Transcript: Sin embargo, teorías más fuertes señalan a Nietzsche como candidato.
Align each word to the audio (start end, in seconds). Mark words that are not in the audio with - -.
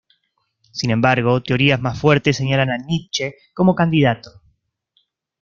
Sin 0.71 0.89
embargo, 0.89 1.43
teorías 1.43 1.79
más 1.79 1.99
fuertes 1.99 2.35
señalan 2.35 2.71
a 2.71 2.77
Nietzsche 2.79 3.35
como 3.53 3.75
candidato. 3.75 4.41